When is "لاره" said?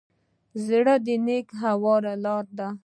2.23-2.51